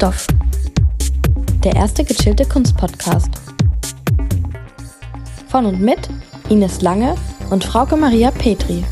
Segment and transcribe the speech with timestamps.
[0.00, 0.26] Stoff.
[1.62, 3.28] Der erste gechillte Kunstpodcast.
[5.50, 6.08] Von und mit
[6.48, 7.16] Ines Lange
[7.50, 8.82] und Frauke Maria Petri.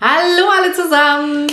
[0.00, 1.46] Hallo alle zusammen!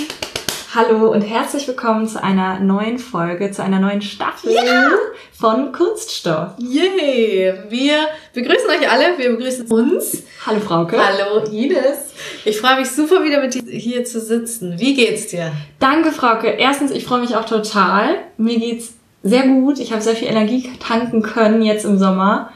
[0.74, 4.92] Hallo und herzlich willkommen zu einer neuen Folge, zu einer neuen Staffel Ja!
[5.38, 6.54] Von Kunststoff.
[6.58, 7.54] Yay!
[7.70, 10.24] Wir begrüßen euch alle, wir begrüßen uns.
[10.44, 10.98] Hallo Frauke.
[10.98, 12.14] Hallo Ines.
[12.44, 14.80] Ich freue mich super wieder mit dir hier zu sitzen.
[14.80, 15.52] Wie geht's dir?
[15.78, 16.48] Danke Frauke.
[16.48, 18.16] Erstens, ich freue mich auch total.
[18.38, 19.80] Mir geht's sehr gut.
[19.80, 22.52] Ich habe sehr viel Energie tanken können jetzt im Sommer.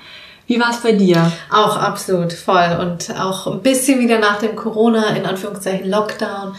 [0.47, 1.31] Wie war es bei dir?
[1.51, 6.55] Auch absolut voll und auch ein bisschen wieder nach dem Corona, in Anführungszeichen Lockdown,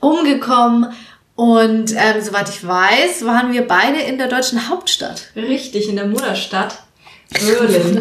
[0.00, 0.92] umgekommen.
[1.42, 5.30] Und ähm, soweit ich weiß, waren wir beide in der deutschen Hauptstadt.
[5.34, 6.84] Richtig, in der Mutterstadt.
[7.32, 8.00] Berlin.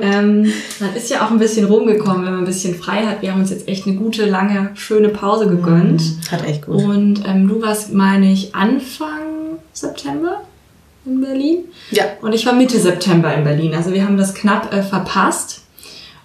[0.00, 3.22] Ähm, man ist ja auch ein bisschen rumgekommen, wenn man ein bisschen frei hat.
[3.22, 6.02] Wir haben uns jetzt echt eine gute, lange, schöne Pause gegönnt.
[6.32, 6.82] Hat echt gut.
[6.82, 10.40] Und ähm, du warst, meine ich, Anfang September
[11.06, 11.58] in Berlin.
[11.92, 12.04] Ja.
[12.22, 13.74] Und ich war Mitte September in Berlin.
[13.74, 15.60] Also wir haben das knapp äh, verpasst.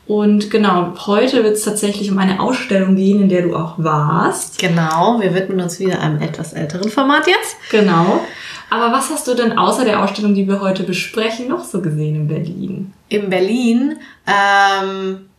[0.08, 4.59] Und genau, heute wird es tatsächlich um eine Ausstellung gehen, in der du auch warst.
[4.59, 7.58] Genau, wir widmen uns wieder einem etwas älteren Format jetzt.
[7.72, 8.23] Genau.
[8.70, 12.16] Aber was hast du denn außer der Ausstellung, die wir heute besprechen, noch so gesehen
[12.16, 12.94] in Berlin?
[13.09, 13.97] in Berlin.
[14.28, 15.30] Ähm,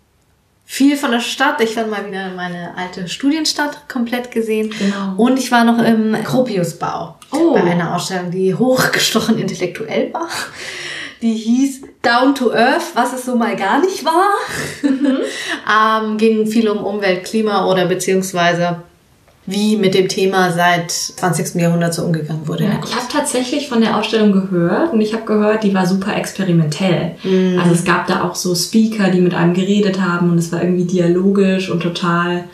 [0.65, 1.61] viel von der Stadt.
[1.61, 4.71] Ich war mal wieder meine alte Studienstadt komplett gesehen.
[4.71, 5.15] Genau.
[5.17, 7.17] Und ich war noch im Gropiusbau.
[7.33, 7.55] Oh.
[7.55, 10.29] Bei einer Ausstellung, die hochgestochen intellektuell war.
[11.23, 14.31] Die hieß Down to Earth, was es so mal gar nicht war.
[16.03, 18.83] ähm, ging viel um Umwelt, Klima oder beziehungsweise
[19.47, 21.55] wie mit dem Thema seit 20.
[21.61, 22.65] Jahrhundert so umgegangen wurde.
[22.65, 26.17] Ja, ich habe tatsächlich von der Ausstellung gehört und ich habe gehört, die war super
[26.17, 27.15] experimentell.
[27.23, 27.59] Mhm.
[27.61, 30.63] Also es gab da auch so Speaker, die mit einem geredet haben und es war
[30.63, 32.45] irgendwie dialogisch und total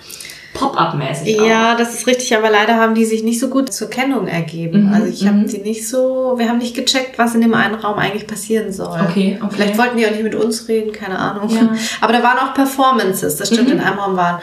[0.63, 1.41] Pop-up-mäßig.
[1.41, 1.47] auch.
[1.47, 4.89] Ja, das ist richtig, aber leider haben die sich nicht so gut zur Kennung ergeben.
[4.89, 5.47] Mhm, also ich habe mhm.
[5.47, 8.99] die nicht so, wir haben nicht gecheckt, was in dem einen Raum eigentlich passieren soll.
[9.09, 9.51] Okay, okay.
[9.55, 11.49] Vielleicht wollten die auch nicht mit uns reden, keine Ahnung.
[11.51, 11.73] Ja.
[12.01, 13.69] Aber da waren auch Performances, das stimmt.
[13.69, 13.75] Mhm.
[13.75, 14.41] In einem Raum waren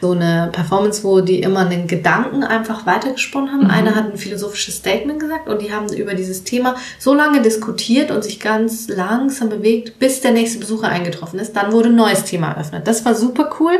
[0.00, 3.52] so eine Performance, wo die immer einen Gedanken einfach weitergesponnen Mhm.
[3.52, 3.70] haben.
[3.70, 8.10] Einer hat ein philosophisches Statement gesagt und die haben über dieses Thema so lange diskutiert
[8.10, 11.54] und sich ganz langsam bewegt, bis der nächste Besucher eingetroffen ist.
[11.54, 12.86] Dann wurde ein neues Thema eröffnet.
[12.86, 13.78] Das war super cool.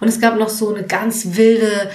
[0.00, 1.90] Und es gab noch so eine ganz wilde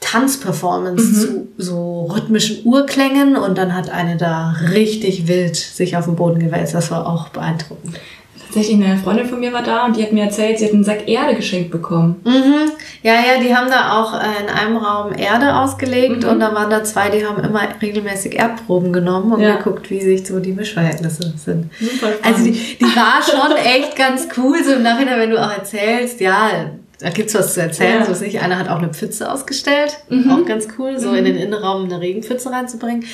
[0.00, 6.16] Tanzperformance zu so rhythmischen Urklängen und dann hat eine da richtig wild sich auf den
[6.16, 6.74] Boden gewälzt.
[6.74, 7.96] Das war auch beeindruckend.
[8.44, 10.84] Tatsächlich eine Freundin von mir war da und die hat mir erzählt, sie hat einen
[10.84, 12.20] Sack Erde geschenkt bekommen.
[12.24, 12.70] Mhm.
[13.02, 16.28] Ja, ja, die haben da auch in einem Raum Erde ausgelegt Mhm.
[16.28, 19.56] und da waren da zwei, die haben immer regelmäßig Erdproben genommen und Ja.
[19.56, 21.70] geguckt, wie sich so die Mischverhältnisse sind.
[21.80, 22.24] Super spannend.
[22.24, 26.20] Also die, die war schon echt ganz cool, so im Nachhinein, wenn du auch erzählst,
[26.20, 26.48] ja,
[26.98, 28.00] da gibt's was zu erzählen.
[28.00, 28.06] Ja.
[28.06, 28.40] So ist nicht.
[28.40, 30.30] Einer hat auch eine Pfütze ausgestellt, Mhm.
[30.30, 33.04] auch ganz cool, so in den Innenraum eine Regenpfütze reinzubringen.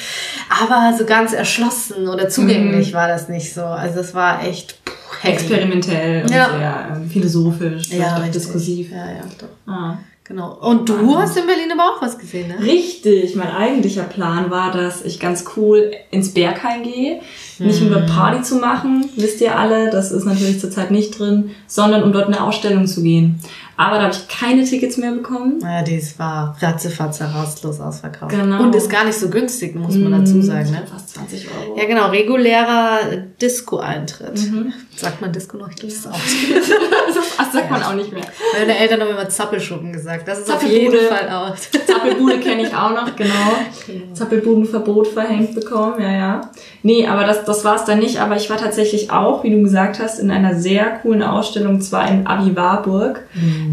[0.62, 2.94] Aber so ganz erschlossen oder zugänglich Mhm.
[2.96, 3.62] war das nicht so.
[3.62, 4.92] Also das war echt puh.
[5.28, 6.48] Experimentell und Ja.
[6.50, 8.90] sehr ähm, philosophisch, Ja, auch diskursiv.
[8.90, 9.72] Ja, ja, doch.
[9.72, 9.98] Ah.
[10.24, 10.54] Genau.
[10.60, 12.64] Und du hast in Berlin aber auch was gesehen, ne?
[12.64, 17.20] Richtig, mein eigentlicher Plan war, dass ich ganz cool ins Berghain gehe.
[17.58, 21.50] Nicht um dort Party zu machen, wisst ihr alle, das ist natürlich zurzeit nicht drin,
[21.66, 23.40] sondern um dort eine Ausstellung zu gehen.
[23.76, 25.58] Aber da habe ich keine Tickets mehr bekommen.
[25.62, 28.32] Ja, dies war ratzefatze rastlos ausverkauft.
[28.32, 28.62] Genau.
[28.62, 30.82] Und ist gar nicht so günstig, muss man dazu sagen, ne?
[30.90, 31.78] Fast 20 Euro.
[31.78, 33.00] Ja, genau, regulärer
[33.40, 34.50] Disco-Eintritt.
[34.50, 34.72] Mhm.
[34.94, 35.70] Sagt man Disco noch?
[35.70, 36.12] Ich glaube, das ist auch.
[37.38, 38.24] das sagt man auch nicht mehr.
[38.58, 40.28] Meine Eltern haben immer Zappelschuppen gesagt.
[40.28, 41.56] Das ist auf jeden Fall auch.
[41.86, 44.12] Zappelbude kenne ich auch noch, genau.
[44.12, 46.50] Zappelbudenverbot verhängt bekommen, ja, ja.
[46.82, 48.20] Nee, aber das, das war es dann nicht.
[48.20, 52.08] Aber ich war tatsächlich auch, wie du gesagt hast, in einer sehr coolen Ausstellung, zwar
[52.08, 53.22] in Abi Warburg.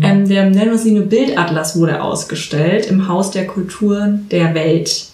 [0.04, 5.08] Ähm, der, nur Bildatlas wurde ausgestellt im Haus der Kulturen der Welt.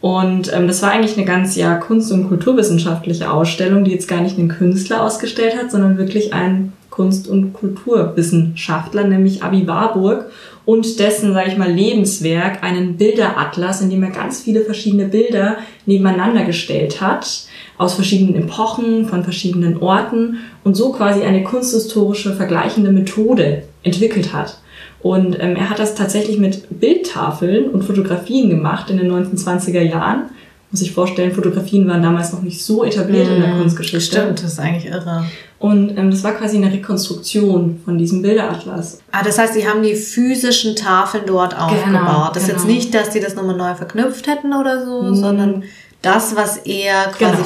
[0.00, 4.20] Und ähm, das war eigentlich eine ganz ja kunst- und kulturwissenschaftliche Ausstellung, die jetzt gar
[4.20, 10.26] nicht einen Künstler ausgestellt hat, sondern wirklich einen Kunst- und Kulturwissenschaftler, nämlich Abi Warburg
[10.64, 15.56] und dessen, sage ich mal, Lebenswerk, einen Bilderatlas, in dem er ganz viele verschiedene Bilder
[15.86, 17.46] nebeneinander gestellt hat,
[17.78, 24.58] aus verschiedenen Epochen, von verschiedenen Orten und so quasi eine kunsthistorische vergleichende Methode entwickelt hat.
[25.00, 30.30] Und ähm, er hat das tatsächlich mit Bildtafeln und Fotografien gemacht in den 1920er Jahren.
[30.70, 34.16] Muss ich vorstellen, Fotografien waren damals noch nicht so etabliert in der Kunstgeschichte.
[34.16, 35.24] Stimmt, das ist eigentlich irre.
[35.58, 39.00] Und ähm, das war quasi eine Rekonstruktion von diesem Bilderatlas.
[39.10, 42.30] Ah, das heißt, die haben die physischen Tafeln dort aufgebaut.
[42.34, 42.74] Das ist jetzt genau.
[42.74, 45.64] nicht, dass die das nochmal neu verknüpft hätten oder so, sondern
[46.00, 47.44] das, was er quasi Genau.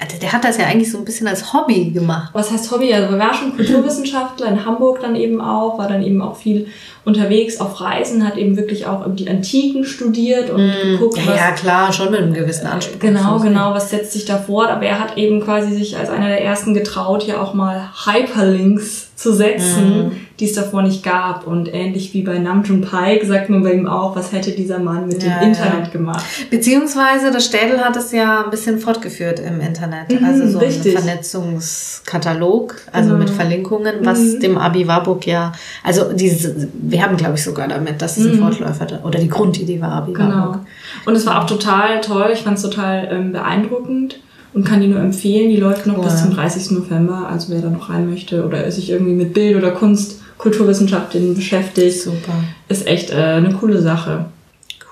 [0.00, 2.30] Also der hat das ja eigentlich so ein bisschen als Hobby gemacht.
[2.32, 2.92] Was heißt Hobby?
[2.92, 6.68] Also er war schon Kulturwissenschaftler in Hamburg dann eben auch, war dann eben auch viel
[7.04, 11.36] unterwegs auf Reisen, hat eben wirklich auch die Antiken studiert und mm, geguckt, ja, was...
[11.36, 12.98] Ja, klar, schon mit einem gewissen Anspruch.
[12.98, 14.70] Genau, genau, was setzt sich da fort.
[14.70, 19.09] Aber er hat eben quasi sich als einer der ersten getraut, hier auch mal Hyperlinks
[19.20, 20.12] zu setzen, mhm.
[20.38, 21.46] die es davor nicht gab.
[21.46, 25.08] Und ähnlich wie bei Namjoon Paik sagt man bei ihm auch, was hätte dieser Mann
[25.08, 25.92] mit ja, dem Internet ja.
[25.92, 26.24] gemacht.
[26.48, 30.10] Beziehungsweise das Städel hat es ja ein bisschen fortgeführt im Internet.
[30.10, 30.96] Mhm, also so richtig.
[30.96, 33.18] ein Vernetzungskatalog, also genau.
[33.18, 34.40] mit Verlinkungen, was mhm.
[34.40, 35.52] dem Abi Warburg ja,
[35.84, 38.38] also diese, wir haben glaube ich sogar damit, dass es ein mhm.
[38.38, 40.30] Fortläufer oder die Grundidee war Abi genau.
[40.30, 40.60] Warburg.
[41.04, 44.18] Und es war auch total toll, ich fand es total ähm, beeindruckend
[44.52, 45.50] und kann die nur empfehlen.
[45.50, 46.04] Die läuft noch cool.
[46.04, 46.72] bis zum 30.
[46.72, 47.28] November.
[47.28, 52.02] Also wer da noch rein möchte oder sich irgendwie mit Bild oder Kunst, Kulturwissenschaften beschäftigt,
[52.02, 52.32] Super.
[52.68, 54.26] ist echt äh, eine coole Sache.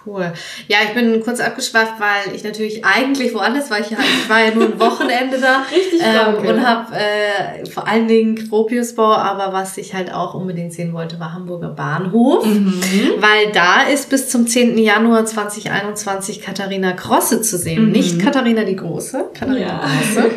[0.09, 0.33] Cool.
[0.69, 3.79] Ja, ich bin kurz abgeschweift, weil ich natürlich eigentlich woanders war.
[3.81, 8.09] Ich, ich war ja nur ein Wochenende da Richtig ähm, und habe äh, vor allen
[8.09, 12.83] Dingen Gropiusbau, aber was ich halt auch unbedingt sehen wollte, war Hamburger Bahnhof, mhm.
[13.19, 14.79] weil da ist bis zum 10.
[14.79, 17.87] Januar 2021 Katharina Grosse zu sehen.
[17.87, 17.93] Mhm.
[17.93, 19.81] Nicht Katharina die Große, Katharina ja.
[19.81, 20.31] Grosse.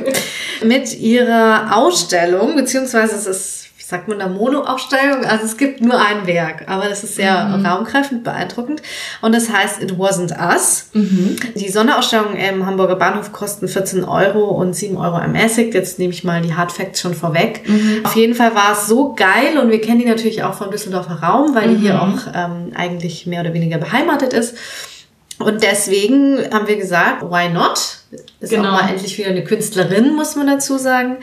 [0.65, 3.60] Mit ihrer Ausstellung, beziehungsweise es ist
[3.91, 5.25] sagt man da Mono-Ausstellung?
[5.25, 7.65] Also es gibt nur ein Werk, aber das ist sehr mhm.
[7.65, 8.81] raumkräftig, beeindruckend.
[9.21, 10.89] Und das heißt It Wasn't Us.
[10.93, 11.35] Mhm.
[11.55, 15.73] Die Sonderausstellungen im Hamburger Bahnhof kosten 14 Euro und 7 Euro ermäßigt.
[15.73, 17.67] Jetzt nehme ich mal die Hard Facts schon vorweg.
[17.67, 18.05] Mhm.
[18.05, 21.21] Auf jeden Fall war es so geil und wir kennen die natürlich auch vom Düsseldorfer
[21.21, 21.99] Raum, weil die hier mhm.
[21.99, 24.55] auch ähm, eigentlich mehr oder weniger beheimatet ist.
[25.37, 27.97] Und deswegen haben wir gesagt, why not?
[28.39, 28.69] Ist genau.
[28.69, 31.17] auch mal endlich wieder eine Künstlerin, muss man dazu sagen.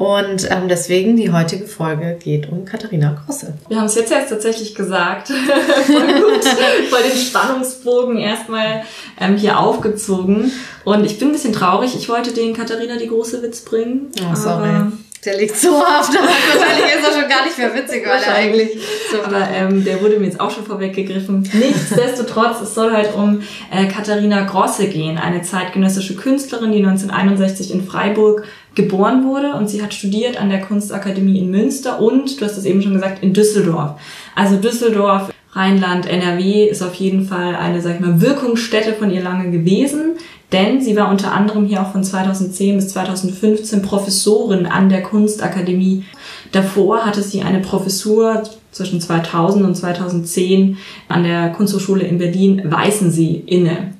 [0.00, 3.52] Und ähm, deswegen die heutige Folge geht um Katharina Grosse.
[3.68, 5.28] Wir haben es jetzt erst tatsächlich gesagt.
[5.86, 6.42] Voll gut.
[6.88, 8.82] Voll den Spannungsbogen erstmal
[9.20, 10.52] ähm, hier aufgezogen.
[10.84, 11.94] Und ich bin ein bisschen traurig.
[11.94, 14.10] Ich wollte den Katharina die große Witz bringen.
[14.22, 14.70] Oh, sorry.
[15.26, 16.20] Der liegt so auf der.
[16.22, 18.78] Wahrscheinlich ist er schon gar nicht mehr witzig, weil er eigentlich
[19.12, 21.46] so Aber ähm, der wurde mir jetzt auch schon vorweggegriffen.
[21.52, 27.84] Nichtsdestotrotz, es soll halt um äh, Katharina Grosse gehen, eine zeitgenössische Künstlerin, die 1961 in
[27.84, 28.44] Freiburg
[28.74, 32.64] geboren wurde und sie hat studiert an der Kunstakademie in Münster und, du hast es
[32.64, 34.00] eben schon gesagt, in Düsseldorf.
[34.34, 39.22] Also Düsseldorf, Rheinland, NRW ist auf jeden Fall eine, sag ich mal, Wirkungsstätte von ihr
[39.22, 40.16] lange gewesen,
[40.52, 46.04] denn sie war unter anderem hier auch von 2010 bis 2015 Professorin an der Kunstakademie.
[46.52, 50.78] Davor hatte sie eine Professur zwischen 2000 und 2010
[51.08, 53.94] an der Kunsthochschule in Berlin Weißensee inne.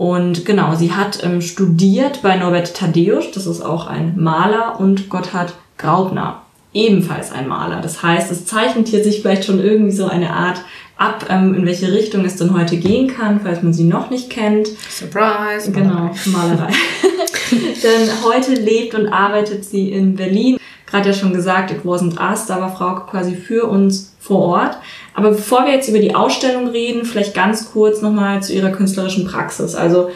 [0.00, 5.10] Und genau, sie hat ähm, studiert bei Norbert Thaddeus, das ist auch ein Maler, und
[5.10, 6.40] Gotthard Graubner,
[6.72, 7.82] ebenfalls ein Maler.
[7.82, 10.62] Das heißt, es zeichnet hier sich vielleicht schon irgendwie so eine Art
[10.96, 14.30] ab, ähm, in welche Richtung es denn heute gehen kann, falls man sie noch nicht
[14.30, 14.68] kennt.
[14.68, 15.70] Surprise!
[15.70, 16.72] Genau, Malerei.
[17.50, 20.56] Denn heute lebt und arbeitet sie in Berlin.
[20.86, 24.78] Gerade ja schon gesagt, it wasn't us, da war Frau quasi für uns vor Ort.
[25.14, 29.26] Aber bevor wir jetzt über die Ausstellung reden, vielleicht ganz kurz nochmal zu ihrer künstlerischen
[29.26, 29.74] Praxis.
[29.74, 30.10] Also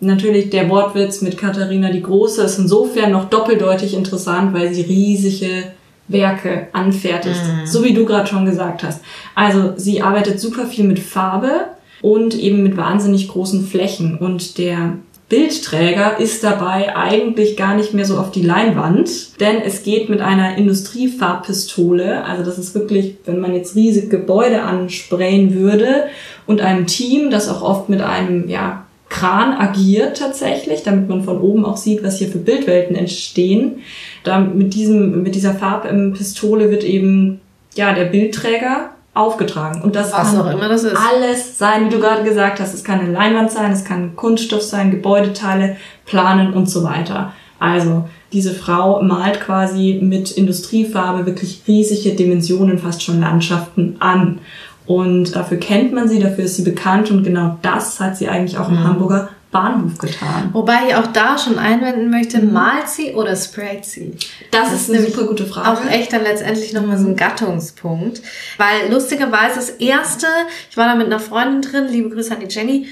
[0.00, 5.64] natürlich der Wortwitz mit Katharina die Große ist insofern noch doppeldeutig interessant, weil sie riesige
[6.08, 7.66] Werke anfertigt, mhm.
[7.66, 9.02] so wie du gerade schon gesagt hast.
[9.34, 11.66] Also sie arbeitet super viel mit Farbe
[12.00, 14.92] und eben mit wahnsinnig großen Flächen und der
[15.28, 20.20] Bildträger ist dabei eigentlich gar nicht mehr so auf die Leinwand, denn es geht mit
[20.20, 26.04] einer Industriefarbpistole, also das ist wirklich, wenn man jetzt riesige Gebäude ansprayen würde
[26.46, 31.40] und einem Team, das auch oft mit einem, ja, Kran agiert tatsächlich, damit man von
[31.40, 33.78] oben auch sieht, was hier für Bildwelten entstehen.
[34.24, 37.40] Da mit diesem, mit dieser Farbpistole wird eben,
[37.76, 39.82] ja, der Bildträger aufgetragen.
[39.82, 40.96] Und das Was kann auch immer das ist.
[40.96, 42.74] alles sein, wie du gerade gesagt hast.
[42.74, 47.32] Es kann eine Leinwand sein, es kann Kunststoff sein, Gebäudeteile, Planen und so weiter.
[47.58, 54.40] Also diese Frau malt quasi mit Industriefarbe wirklich riesige Dimensionen, fast schon Landschaften an.
[54.86, 58.58] Und dafür kennt man sie, dafür ist sie bekannt und genau das hat sie eigentlich
[58.58, 58.84] auch im mhm.
[58.84, 60.50] Hamburger Bahnhof getan.
[60.52, 62.52] Wobei ich auch da schon einwenden möchte, mhm.
[62.52, 64.16] malt sie oder sprayt sie?
[64.50, 65.68] Das, das ist eine super gute Frage.
[65.70, 68.20] Auch echt dann letztendlich nochmal so ein Gattungspunkt.
[68.58, 70.26] Weil lustigerweise das erste,
[70.70, 72.86] ich war da mit einer Freundin drin, liebe Grüße an die Jenny,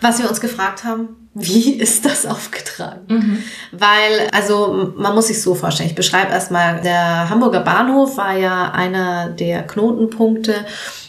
[0.00, 3.00] was wir uns gefragt haben, wie ist das aufgetragen?
[3.08, 3.38] Mhm.
[3.72, 8.70] Weil, also man muss sich so vorstellen, ich beschreibe erstmal, der Hamburger Bahnhof war ja
[8.72, 10.54] einer der Knotenpunkte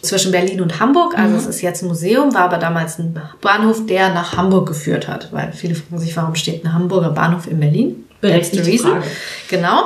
[0.02, 1.18] zwischen Berlin und Hamburg.
[1.18, 1.40] Also mhm.
[1.40, 5.32] es ist jetzt ein Museum, war aber damals ein Bahnhof, der nach Hamburg geführt hat.
[5.32, 8.06] Weil viele fragen sich, warum steht ein Hamburger Bahnhof in Berlin?
[8.22, 8.92] Berechtigte Reason.
[8.92, 9.06] Frage.
[9.50, 9.86] Genau.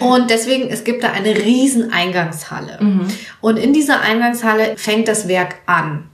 [0.00, 2.78] Und deswegen, es gibt da eine riesen Eingangshalle.
[2.80, 3.06] Mhm.
[3.42, 6.04] Und in dieser Eingangshalle fängt das Werk an.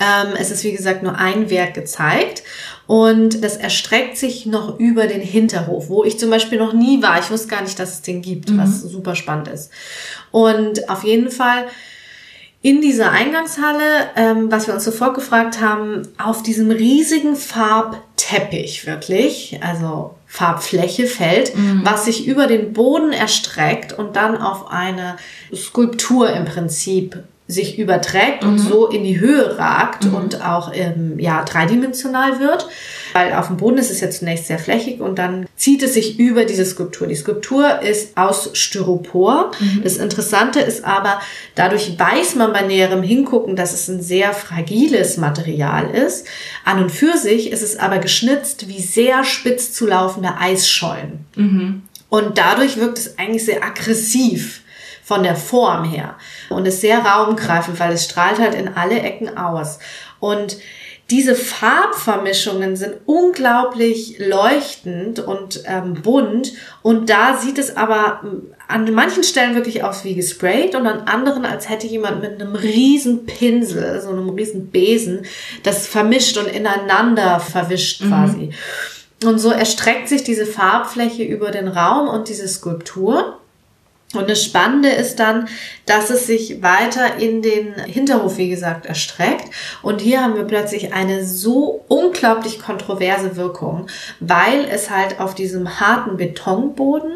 [0.00, 2.42] Ähm, es ist wie gesagt nur ein Werk gezeigt
[2.86, 7.18] Und das erstreckt sich noch über den Hinterhof, wo ich zum Beispiel noch nie war.
[7.18, 8.58] Ich wusste gar nicht, dass es den gibt, mhm.
[8.58, 9.70] was super spannend ist.
[10.30, 11.66] Und auf jeden Fall
[12.62, 19.58] in dieser Eingangshalle, ähm, was wir uns sofort gefragt haben, auf diesem riesigen Farbteppich wirklich,
[19.62, 21.82] also Farbfläche fällt, mhm.
[21.84, 25.16] was sich über den Boden erstreckt und dann auf eine
[25.54, 28.48] Skulptur im Prinzip sich überträgt mhm.
[28.48, 30.14] und so in die Höhe ragt mhm.
[30.14, 32.66] und auch ähm, ja dreidimensional wird,
[33.12, 36.18] weil auf dem Boden ist es ja zunächst sehr flächig und dann zieht es sich
[36.18, 37.06] über diese Skulptur.
[37.06, 39.52] Die Skulptur ist aus Styropor.
[39.60, 39.82] Mhm.
[39.84, 41.20] Das Interessante ist aber,
[41.54, 46.26] dadurch weiß man bei näherem Hingucken, dass es ein sehr fragiles Material ist.
[46.64, 51.24] An und für sich ist es aber geschnitzt wie sehr spitz zu laufende Eisschollen.
[51.36, 51.82] Mhm.
[52.08, 54.62] Und dadurch wirkt es eigentlich sehr aggressiv
[55.06, 56.16] von der Form her
[56.48, 59.78] und ist sehr raumgreifend, weil es strahlt halt in alle Ecken aus.
[60.18, 60.56] Und
[61.10, 68.92] diese Farbvermischungen sind unglaublich leuchtend und ähm, bunt und da sieht es aber ähm, an
[68.92, 73.26] manchen Stellen wirklich aus wie gesprayt und an anderen, als hätte jemand mit einem riesen
[73.26, 75.24] Pinsel, so einem riesen Besen,
[75.62, 78.08] das vermischt und ineinander verwischt mhm.
[78.08, 78.50] quasi.
[79.22, 79.28] Mhm.
[79.28, 83.38] Und so erstreckt sich diese Farbfläche über den Raum und diese Skulptur.
[84.14, 85.48] Und das Spannende ist dann,
[85.84, 89.50] dass es sich weiter in den Hinterhof, wie gesagt, erstreckt.
[89.82, 93.88] Und hier haben wir plötzlich eine so unglaublich kontroverse Wirkung,
[94.20, 97.12] weil es halt auf diesem harten Betonboden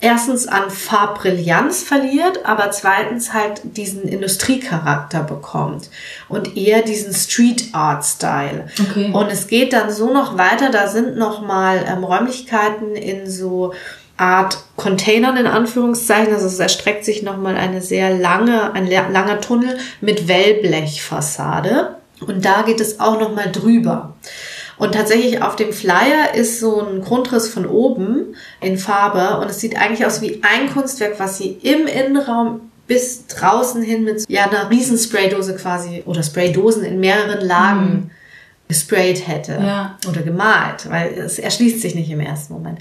[0.00, 5.90] erstens an Farbbrillanz verliert, aber zweitens halt diesen Industriecharakter bekommt
[6.28, 8.68] und eher diesen Street Art Style.
[8.80, 9.10] Okay.
[9.12, 13.74] Und es geht dann so noch weiter, da sind noch mal ähm, Räumlichkeiten in so
[14.18, 16.34] Art Containern in Anführungszeichen.
[16.34, 21.96] Also es erstreckt sich nochmal eine sehr lange, ein langer Tunnel mit Wellblechfassade.
[22.26, 24.16] Und da geht es auch nochmal drüber.
[24.76, 29.60] Und tatsächlich auf dem Flyer ist so ein Grundriss von oben in Farbe und es
[29.60, 34.44] sieht eigentlich aus wie ein Kunstwerk, was sie im Innenraum bis draußen hin mit ja,
[34.44, 38.10] einer riesen Spraydose quasi oder Spraydosen in mehreren Lagen mhm
[38.68, 39.98] gesprayt hätte ja.
[40.06, 42.80] oder gemalt, weil es erschließt sich nicht im ersten Moment.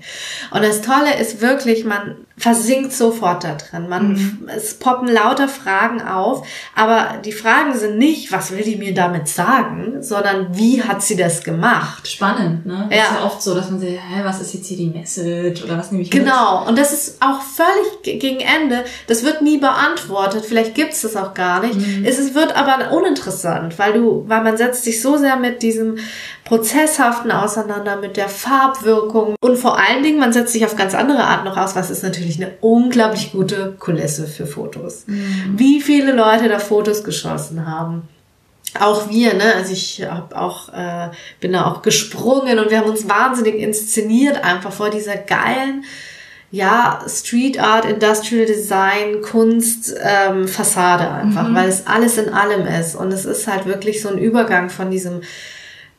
[0.52, 3.90] Und das Tolle ist wirklich, man versinkt sofort da drin.
[3.90, 4.50] Man, mhm.
[4.56, 9.28] Es poppen lauter Fragen auf, aber die Fragen sind nicht, was will die mir damit
[9.28, 12.08] sagen, sondern wie hat sie das gemacht?
[12.08, 12.86] Spannend, ne?
[12.90, 13.04] Das ja.
[13.06, 15.80] ist ja oft so, dass man sagt, hä, was ist jetzt hier die Message oder
[15.80, 16.70] was nehme ich Genau, mit?
[16.70, 18.84] und das ist auch völlig gegen Ende.
[19.08, 21.76] Das wird nie beantwortet, vielleicht gibt es das auch gar nicht.
[21.76, 22.06] Mhm.
[22.06, 25.98] Es, es wird aber uninteressant, weil du, weil man setzt sich so sehr mit diesem
[26.48, 31.24] Prozesshaften auseinander, mit der Farbwirkung und vor allen Dingen, man setzt sich auf ganz andere
[31.24, 35.04] Art noch aus, was ist natürlich eine unglaublich gute Kulisse für Fotos.
[35.08, 35.56] Mhm.
[35.58, 38.08] Wie viele Leute da Fotos geschossen haben
[38.80, 42.90] auch wir, ne, also ich hab auch äh, bin da auch gesprungen und wir haben
[42.90, 45.86] uns wahnsinnig inszeniert einfach vor dieser geilen
[46.52, 51.56] ja Street Art, Industrial Design, Kunst ähm, Fassade einfach, mhm.
[51.56, 54.92] weil es alles in allem ist und es ist halt wirklich so ein Übergang von
[54.92, 55.22] diesem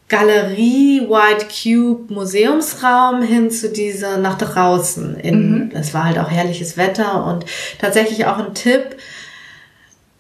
[0.09, 5.17] Galerie White Cube Museumsraum hin zu dieser nach draußen.
[5.21, 5.71] In, mhm.
[5.75, 7.45] Es war halt auch herrliches Wetter und
[7.79, 8.97] tatsächlich auch ein Tipp,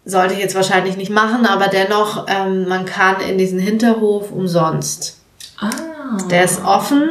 [0.04, 5.20] sollte ich jetzt wahrscheinlich nicht machen, aber dennoch, ähm, man kann in diesen Hinterhof umsonst.
[5.58, 6.18] Ah.
[6.30, 7.08] Der ist offen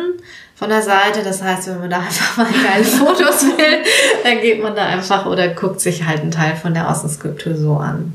[0.55, 3.83] von der Seite, das heißt, wenn man da einfach mal geile Fotos will,
[4.23, 7.77] dann geht man da einfach oder guckt sich halt einen Teil von der Außenskulptur so
[7.77, 8.13] an.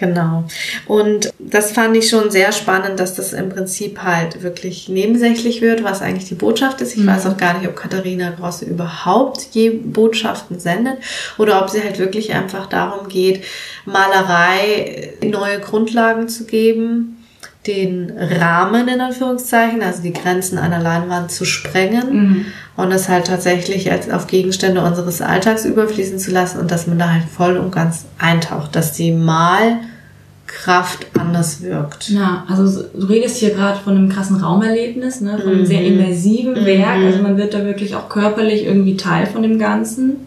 [0.00, 0.44] Genau.
[0.86, 5.84] Und das fand ich schon sehr spannend, dass das im Prinzip halt wirklich nebensächlich wird,
[5.84, 6.96] was eigentlich die Botschaft ist.
[6.96, 7.08] Ich mhm.
[7.08, 10.96] weiß auch gar nicht, ob Katharina Grosse überhaupt je Botschaften sendet
[11.36, 13.44] oder ob sie halt wirklich einfach darum geht,
[13.84, 17.18] Malerei neue Grundlagen zu geben
[17.66, 22.46] den Rahmen in Anführungszeichen, also die Grenzen einer Leinwand zu sprengen mhm.
[22.76, 26.98] und es halt tatsächlich als auf Gegenstände unseres Alltags überfließen zu lassen und dass man
[26.98, 29.12] da halt voll und ganz eintaucht, dass die
[30.50, 32.10] Malkraft anders wirkt.
[32.10, 35.66] Ja, also du redest hier gerade von einem krassen Raumerlebnis, ne, von einem mhm.
[35.66, 36.66] sehr immersiven mhm.
[36.66, 40.26] Werk, also man wird da wirklich auch körperlich irgendwie Teil von dem Ganzen.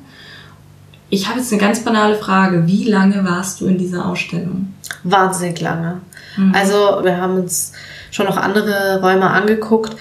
[1.10, 2.66] Ich habe jetzt eine ganz banale Frage.
[2.66, 4.74] Wie lange warst du in dieser Ausstellung?
[5.04, 6.02] Wahnsinnig lange.
[6.38, 6.54] Mhm.
[6.56, 7.74] Also wir haben uns
[8.10, 9.96] schon noch andere Räume angeguckt.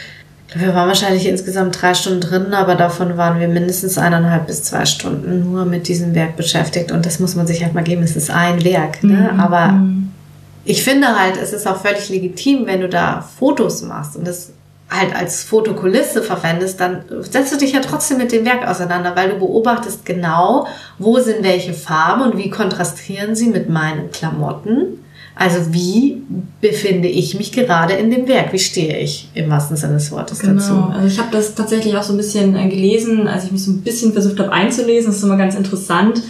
[0.55, 4.85] Wir waren wahrscheinlich insgesamt drei Stunden drin, aber davon waren wir mindestens eineinhalb bis zwei
[4.85, 6.93] Stunden nur mit diesem Werk beschäftigt.
[6.93, 8.03] Und das muss man sich halt mal geben.
[8.03, 9.31] Es ist ein Werk, ne?
[9.33, 9.41] Mhm.
[9.41, 10.02] Aber mhm.
[10.65, 14.53] Ich finde halt, es ist auch völlig legitim, wenn du da Fotos machst und das
[14.89, 19.31] halt als Fotokulisse verwendest, dann setzt du dich ja trotzdem mit dem Werk auseinander, weil
[19.31, 20.67] du beobachtest genau,
[20.99, 24.99] wo sind welche Farben und wie kontrastieren sie mit meinen Klamotten
[25.35, 26.23] Also wie
[26.61, 28.53] befinde ich mich gerade in dem Werk?
[28.53, 30.55] Wie stehe ich im wahrsten Sinne des Wortes genau.
[30.55, 30.75] dazu?
[30.93, 33.71] Also ich habe das tatsächlich auch so ein bisschen äh, gelesen, als ich mich so
[33.71, 35.07] ein bisschen versucht habe einzulesen.
[35.07, 36.23] Das ist immer ganz interessant,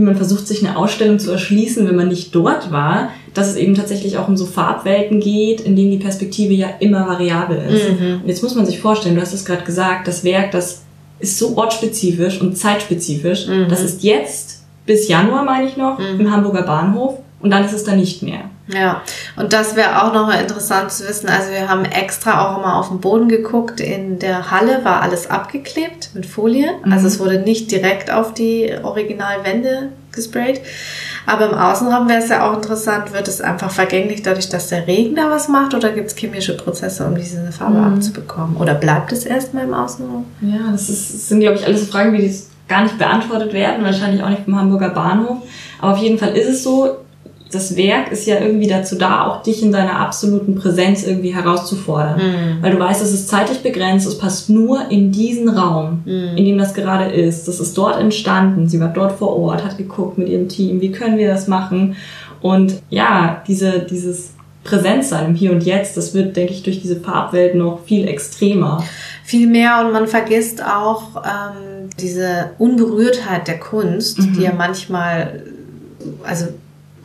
[0.00, 3.10] wie man versucht, sich eine Ausstellung zu erschließen, wenn man nicht dort war.
[3.34, 7.06] Dass es eben tatsächlich auch um so Farbwelten geht, in denen die Perspektive ja immer
[7.06, 8.00] variabel ist.
[8.00, 8.22] Mhm.
[8.22, 10.82] Und jetzt muss man sich vorstellen, du hast es gerade gesagt, das Werk, das
[11.20, 13.46] ist so ortsspezifisch und zeitspezifisch.
[13.46, 13.66] Mhm.
[13.68, 16.20] Das ist jetzt bis Januar, meine ich noch, Mhm.
[16.20, 18.49] im Hamburger Bahnhof und dann ist es da nicht mehr.
[18.74, 19.02] Ja,
[19.36, 21.28] und das wäre auch noch interessant zu wissen.
[21.28, 23.80] Also wir haben extra auch mal auf den Boden geguckt.
[23.80, 26.70] In der Halle war alles abgeklebt mit Folie.
[26.84, 26.92] Mhm.
[26.92, 30.60] Also es wurde nicht direkt auf die Originalwände gesprayt.
[31.26, 34.86] Aber im Außenraum wäre es ja auch interessant, wird es einfach vergänglich dadurch, dass der
[34.86, 37.94] Regen da was macht oder gibt es chemische Prozesse, um diese Farbe Mhm.
[37.94, 38.56] abzubekommen?
[38.56, 40.24] Oder bleibt es erstmal im Außenraum?
[40.40, 42.34] Ja, das, ist, das sind, glaube ich, alles Fragen, die
[42.68, 45.38] gar nicht beantwortet werden, wahrscheinlich auch nicht vom Hamburger Bahnhof.
[45.80, 46.96] Aber auf jeden Fall ist es so,
[47.52, 52.16] das Werk ist ja irgendwie dazu da, auch dich in deiner absoluten Präsenz irgendwie herauszufordern.
[52.18, 52.62] Mhm.
[52.62, 56.36] Weil du weißt, es ist zeitlich begrenzt, es passt nur in diesen Raum, Mhm.
[56.36, 57.48] in dem das gerade ist.
[57.48, 58.68] Das ist dort entstanden.
[58.68, 61.96] Sie war dort vor Ort, hat geguckt mit ihrem Team, wie können wir das machen.
[62.40, 64.30] Und ja, diese, dieses
[64.62, 68.84] Präsenzsein im Hier und Jetzt, das wird, denke ich, durch diese Farbwelt noch viel extremer.
[69.24, 74.32] Viel mehr und man vergisst auch ähm, diese Unberührtheit der Kunst, Mhm.
[74.34, 75.42] die ja manchmal,
[76.22, 76.46] also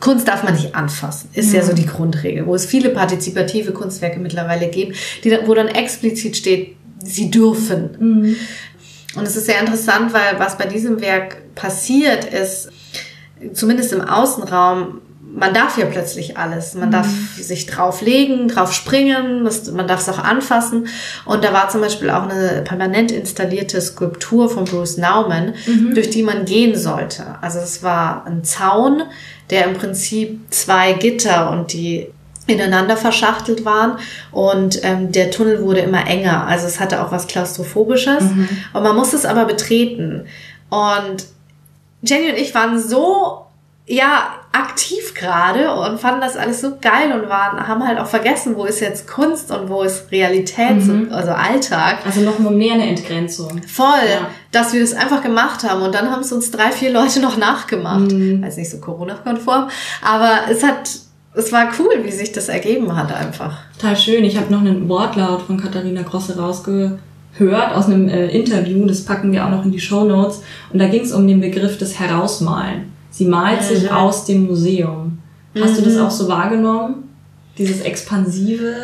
[0.00, 1.60] Kunst darf man nicht anfassen, ist ja.
[1.60, 1.66] Ja.
[1.66, 6.76] so die Grundregel, wo es viele partizipative Kunstwerke mittlerweile gibt, die, wo dann explizit steht,
[7.02, 8.36] sie dürfen.
[9.16, 12.70] Und es ist sehr interessant, weil was bei diesem Werk passiert ist,
[13.52, 15.00] zumindest im Außenraum,
[15.34, 16.74] man darf ja plötzlich alles.
[16.74, 19.42] Man darf sich drauflegen, drauf springen,
[19.74, 20.88] man darf es auch anfassen.
[21.24, 25.54] Und da war zum Beispiel auch eine permanent installierte Skulptur von Bruce Nauman,
[25.94, 27.36] durch die man gehen sollte.
[27.42, 29.02] Also es war ein Zaun,
[29.50, 32.08] der im Prinzip zwei Gitter und die
[32.46, 33.98] ineinander verschachtelt waren
[34.30, 36.46] und ähm, der Tunnel wurde immer enger.
[36.46, 38.22] Also es hatte auch was Klaustrophobisches
[38.72, 40.26] und man musste es aber betreten.
[40.70, 41.26] Und
[42.02, 43.45] Jenny und ich waren so
[43.88, 48.56] ja aktiv gerade und fanden das alles so geil und waren haben halt auch vergessen,
[48.56, 51.08] wo ist jetzt Kunst und wo ist Realität, Mhm.
[51.12, 51.98] also Alltag.
[52.04, 53.60] Also noch mal mehr eine Entgrenzung.
[53.68, 54.26] Voll, Ja.
[54.50, 57.36] dass wir das einfach gemacht haben und dann haben es uns drei, vier Leute noch
[57.36, 58.10] nachgemacht.
[58.10, 58.42] Mhm.
[58.42, 59.68] Also nicht so Corona-konform,
[60.02, 60.90] aber es hat,
[61.34, 63.58] es war cool, wie sich das ergeben hat einfach.
[63.78, 64.24] Total schön.
[64.24, 68.84] Ich habe noch einen Wortlaut von Katharina Grosse rausgehört aus einem äh, Interview.
[68.86, 70.42] Das packen wir auch noch in die Show Notes.
[70.72, 72.95] Und da ging es um den Begriff des Herausmalen.
[73.16, 73.96] Sie malt sich Mhm.
[73.96, 75.18] aus dem Museum.
[75.58, 77.08] Hast du das auch so wahrgenommen?
[77.56, 78.74] Dieses Expansive?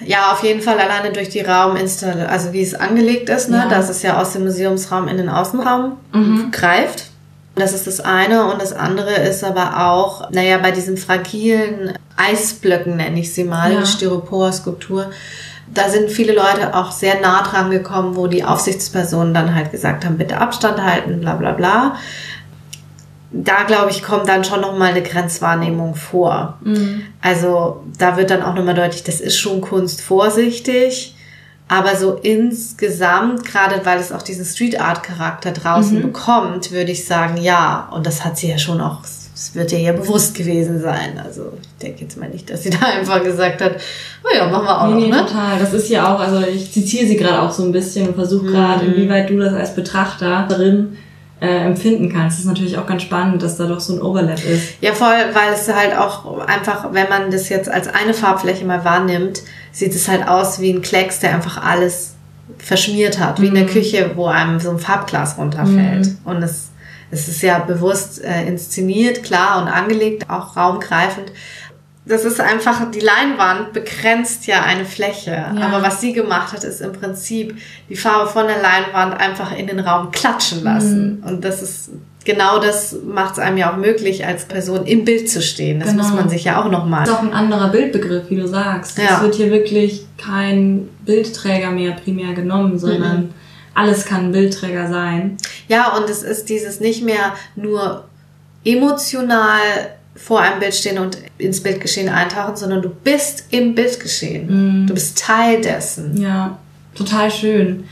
[0.00, 3.68] Ja, auf jeden Fall alleine durch die Rauminstallation, also wie es angelegt ist, ne, Ja.
[3.68, 6.50] dass es ja aus dem Museumsraum in den Außenraum Mhm.
[6.52, 7.04] greift.
[7.54, 12.96] Das ist das eine und das andere ist aber auch, naja, bei diesen fragilen Eisblöcken
[12.96, 13.80] nenne ich sie mal, Ja.
[13.80, 15.10] die Styropor-Skulptur,
[15.72, 20.04] da sind viele Leute auch sehr nah dran gekommen, wo die Aufsichtspersonen dann halt gesagt
[20.06, 21.96] haben, bitte Abstand halten, bla bla bla.
[23.36, 26.58] Da, glaube ich, kommt dann schon nochmal eine Grenzwahrnehmung vor.
[27.20, 31.16] Also da wird dann auch nochmal deutlich, das ist schon Kunst vorsichtig,
[31.66, 37.06] aber so insgesamt, gerade weil es auch diesen Street Art Charakter draußen bekommt, würde ich
[37.06, 37.88] sagen, ja.
[37.92, 41.20] Und das hat sie ja schon auch, es wird ihr ja bewusst gewesen sein.
[41.24, 43.76] Also ich denke jetzt mal nicht, dass sie da einfach gesagt hat,
[44.22, 45.26] naja, machen wir auch Nee, nee, noch, ne?
[45.26, 45.58] total.
[45.58, 48.44] Das ist ja auch, also ich zitiere sie gerade auch so ein bisschen und versuche
[48.46, 48.50] Mhm.
[48.52, 50.98] gerade, inwieweit du das als Betrachterin
[51.40, 52.38] äh, empfinden kannst.
[52.38, 54.74] Das ist natürlich auch ganz spannend, dass da doch so ein Overlap ist.
[54.80, 58.84] Ja, voll, weil es halt auch einfach, wenn man das jetzt als eine Farbfläche mal
[58.84, 59.42] wahrnimmt,
[59.72, 62.14] sieht es halt aus wie ein Klecks, der einfach alles
[62.58, 66.06] verschmiert hat, wie in der Küche, wo einem so ein Farbglas runterfällt.
[66.24, 66.68] Und es,
[67.10, 71.32] es ist ja bewusst äh, inszeniert, klar und angelegt, auch raumgreifend.
[72.06, 75.42] Das ist einfach, die Leinwand begrenzt ja eine Fläche.
[75.60, 77.56] Aber was sie gemacht hat, ist im Prinzip
[77.88, 81.22] die Farbe von der Leinwand einfach in den Raum klatschen lassen.
[81.26, 81.90] Und das ist,
[82.26, 85.80] genau das macht es einem ja auch möglich, als Person im Bild zu stehen.
[85.80, 86.02] Das Genau.
[86.02, 87.04] muss man sich ja auch nochmal.
[87.06, 88.98] Das ist auch ein anderer Bildbegriff, wie du sagst.
[88.98, 89.16] Ja.
[89.16, 93.30] Es wird hier wirklich kein Bildträger mehr primär genommen, sondern Mhm.
[93.74, 95.38] alles kann ein Bildträger sein.
[95.68, 98.04] Ja, und es ist dieses nicht mehr nur
[98.64, 99.58] emotional
[100.16, 104.86] vor einem Bild stehen und ins Bildgeschehen eintauchen, sondern du bist im Bildgeschehen.
[104.86, 106.20] Du bist Teil dessen.
[106.20, 106.58] Ja,
[106.94, 107.84] total schön.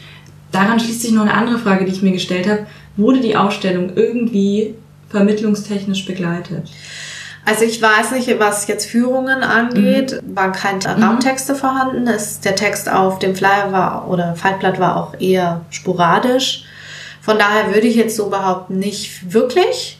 [0.52, 2.66] Daran schließt sich noch eine andere Frage, die ich mir gestellt habe.
[2.96, 4.74] Wurde die Ausstellung irgendwie
[5.08, 6.68] vermittlungstechnisch begleitet?
[7.44, 12.06] Also ich weiß nicht, was jetzt Führungen angeht, waren keine Raumtexte vorhanden.
[12.06, 16.64] Es, der Text auf dem Flyer war oder Faltblatt war auch eher sporadisch.
[17.20, 19.98] Von daher würde ich jetzt so behaupten, nicht wirklich.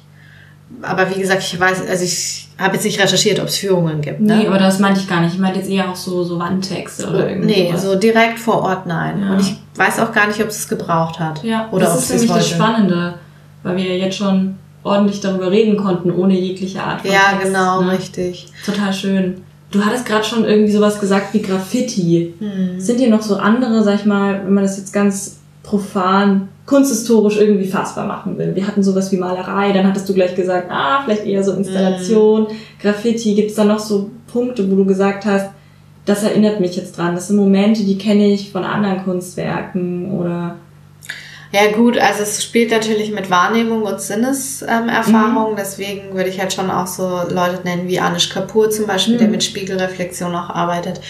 [0.81, 4.21] Aber wie gesagt, ich weiß, also ich habe jetzt nicht recherchiert, ob es Führungen gibt.
[4.21, 4.37] Ne?
[4.37, 5.35] Nee, aber das meinte ich gar nicht.
[5.35, 7.47] Ich meinte jetzt eher auch so, so Wandtexte oder irgendwie.
[7.47, 9.21] Nee, so direkt vor Ort nein.
[9.21, 9.33] Ja.
[9.33, 11.43] Und ich weiß auch gar nicht, ob es es gebraucht hat.
[11.43, 12.49] Ja, oder das ist es nämlich das.
[12.49, 13.15] Spannende,
[13.63, 17.47] weil wir ja jetzt schon ordentlich darüber reden konnten, ohne jegliche Art von Ja, Text,
[17.47, 17.93] genau, ne?
[17.93, 18.49] richtig.
[18.65, 19.43] Total schön.
[19.71, 22.35] Du hattest gerade schon irgendwie sowas gesagt wie Graffiti.
[22.39, 22.79] Hm.
[22.79, 27.39] Sind hier noch so andere, sag ich mal, wenn man das jetzt ganz profan, kunsthistorisch
[27.39, 28.55] irgendwie fassbar machen will?
[28.55, 32.47] Wir hatten sowas wie Malerei, dann hattest du gleich gesagt, ah, vielleicht eher so Installation,
[32.81, 33.35] Graffiti.
[33.35, 35.51] Gibt es da noch so Punkte, wo du gesagt hast,
[36.05, 37.15] das erinnert mich jetzt dran.
[37.15, 40.57] Das sind Momente, die kenne ich von anderen Kunstwerken oder
[41.53, 45.57] Ja gut, also es spielt natürlich mit Wahrnehmung und Sinneserfahrung, ähm, Erfahrung.
[45.57, 49.29] deswegen würde ich halt schon auch so Leute nennen wie Anish Kapoor zum Beispiel, der
[49.29, 51.03] mit Spiegelreflexion auch arbeitet.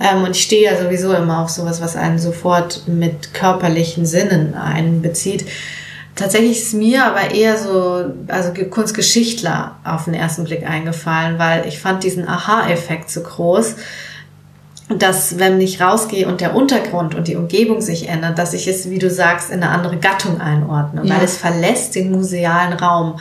[0.00, 4.54] Ähm, und ich stehe ja sowieso immer auf sowas, was einen sofort mit körperlichen Sinnen
[4.54, 5.46] einbezieht.
[6.14, 11.80] Tatsächlich ist mir aber eher so, also Kunstgeschichtler auf den ersten Blick eingefallen, weil ich
[11.80, 13.74] fand diesen Aha-Effekt so groß
[14.88, 18.88] dass wenn ich rausgehe und der Untergrund und die Umgebung sich ändert, dass ich es,
[18.88, 21.16] wie du sagst, in eine andere Gattung einordne, Ja.
[21.16, 23.16] weil es verlässt den musealen Raum.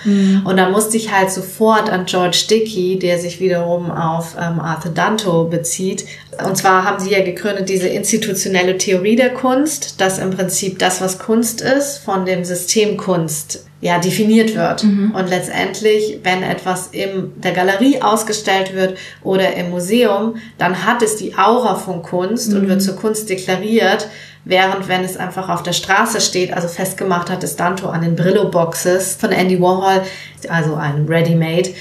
[0.46, 4.92] Und da musste ich halt sofort an George Dickey, der sich wiederum auf ähm, Arthur
[4.94, 6.06] Danto bezieht.
[6.46, 11.02] Und zwar haben sie ja gegründet diese institutionelle Theorie der Kunst, dass im Prinzip das,
[11.02, 14.84] was Kunst ist, von dem System Kunst ja, definiert wird.
[14.84, 21.16] Und letztendlich, wenn etwas in der Galerie ausgestellt wird oder im Museum, dann hat es
[21.18, 24.08] die Aura von Kunst und wird zur Kunst deklariert,
[24.46, 28.16] während wenn es einfach auf der Straße steht, also festgemacht hat es Danto an den
[28.16, 30.02] Brillo-Boxes von Andy Warhol,
[30.50, 31.72] also ein Ready-Made,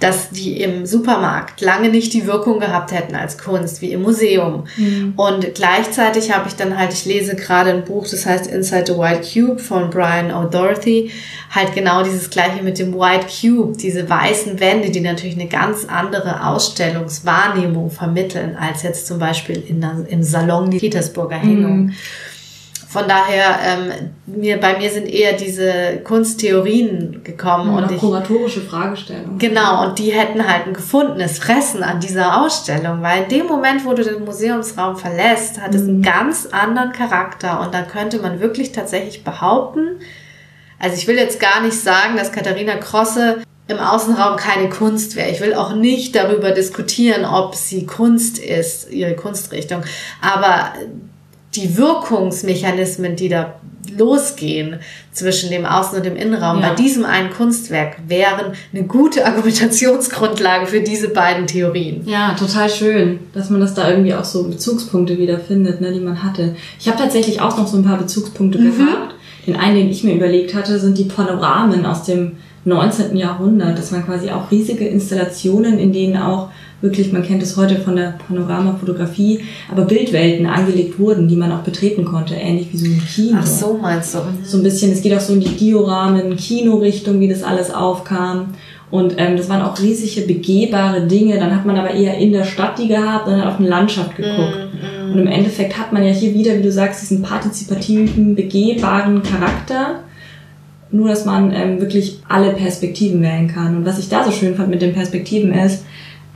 [0.00, 4.64] dass die im Supermarkt lange nicht die Wirkung gehabt hätten als Kunst wie im Museum.
[5.16, 8.98] Und gleichzeitig habe ich dann halt, ich lese gerade ein Buch, das heißt Inside the
[8.98, 11.10] White Cube von Brian O'Doherty,
[11.50, 15.86] halt genau dieses gleiche mit dem White Cube, diese weißen Wände, die natürlich eine ganz
[15.86, 21.92] andere Ausstellungswahrnehmung vermitteln, als jetzt zum Beispiel in der, im Salon die Petersburger Hängung.
[22.90, 23.92] Von daher, ähm,
[24.24, 29.38] mir, bei mir sind eher diese Kunsttheorien gekommen und und ich, kuratorische Fragestellungen.
[29.38, 33.84] Genau, und die hätten halt ein gefundenes Fressen an dieser Ausstellung, weil in dem Moment,
[33.84, 38.40] wo du den Museumsraum verlässt, hat es einen ganz anderen Charakter und da könnte man
[38.40, 40.00] wirklich tatsächlich behaupten,
[40.78, 45.28] also ich will jetzt gar nicht sagen, dass Katharina Krosse im Außenraum keine Kunst wäre.
[45.28, 49.82] Ich will auch nicht darüber diskutieren, ob sie Kunst ist, ihre Kunstrichtung,
[50.22, 50.72] aber
[51.60, 53.54] die Wirkungsmechanismen, die da
[53.96, 54.76] losgehen
[55.12, 56.68] zwischen dem Außen- und dem Innenraum, Ja.
[56.68, 62.02] bei diesem einen Kunstwerk wären eine gute Argumentationsgrundlage für diese beiden Theorien.
[62.06, 66.00] Ja, total schön, dass man das da irgendwie auch so Bezugspunkte wieder findet, ne, die
[66.00, 66.54] man hatte.
[66.78, 69.14] Ich habe tatsächlich auch noch so ein paar Bezugspunkte gehabt.
[69.46, 72.32] Den einen, den ich mir überlegt hatte, sind die Panoramen aus dem
[72.66, 73.16] 19.
[73.16, 73.78] Jahrhundert.
[73.78, 77.96] Das waren quasi auch riesige Installationen, in denen auch wirklich, man kennt es heute von
[77.96, 83.02] der Panoramafotografie, aber Bildwelten angelegt wurden, die man auch betreten konnte, ähnlich wie so ein
[83.04, 83.38] Kino.
[83.40, 84.18] Ach so, meinst du?
[84.44, 88.54] So ein bisschen, es geht auch so in die Dioramen, Kinorichtung, wie das alles aufkam.
[88.90, 91.38] Und ähm, das waren auch riesige, begehbare Dinge.
[91.38, 94.16] Dann hat man aber eher in der Stadt die gehabt und dann auf eine Landschaft
[94.16, 94.56] geguckt.
[95.12, 100.00] Und im Endeffekt hat man ja hier wieder, wie du sagst, diesen partizipativen, begehbaren Charakter.
[100.90, 103.76] Nur, dass man ähm, wirklich alle Perspektiven wählen kann.
[103.76, 105.84] Und was ich da so schön fand mit den Perspektiven ist,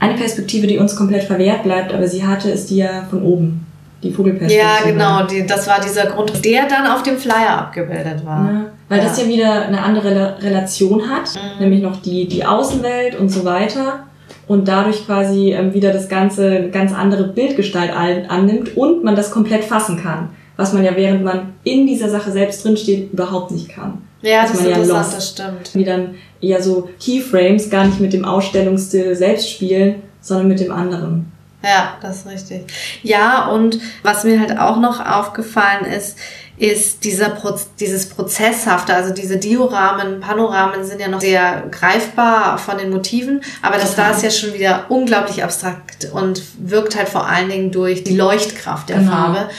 [0.03, 3.65] eine Perspektive, die uns komplett verwehrt bleibt, aber sie hatte, ist die ja von oben.
[4.03, 4.67] Die Vogelperspektive.
[4.67, 8.51] Ja, genau, die, das war dieser Grund, der dann auf dem Flyer abgebildet war.
[8.51, 13.15] Ja, weil das ja wieder eine andere Rela- Relation hat, nämlich noch die, die Außenwelt
[13.17, 14.03] und so weiter.
[14.45, 17.91] Und dadurch quasi ähm, wieder das Ganze eine ganz andere Bildgestalt
[18.27, 20.29] annimmt und man das komplett fassen kann.
[20.57, 24.01] Was man ja, während man in dieser Sache selbst drinsteht, überhaupt nicht kann.
[24.21, 25.17] Ja, Ist das ist man ja interessant, lost.
[25.17, 25.73] das stimmt.
[25.73, 30.71] Die dann eher so Keyframes gar nicht mit dem Ausstellungsstil selbst spielen, sondern mit dem
[30.71, 31.31] anderen.
[31.63, 32.65] Ja, das ist richtig.
[33.03, 36.17] Ja, und was mir halt auch noch aufgefallen ist,
[36.57, 42.77] ist dieser Proz dieses Prozesshafte, also diese Dioramen, Panoramen sind ja noch sehr greifbar von
[42.77, 47.27] den Motiven, aber das da ist ja schon wieder unglaublich abstrakt und wirkt halt vor
[47.27, 49.11] allen Dingen durch die Leuchtkraft der Genau.
[49.11, 49.49] Farbe.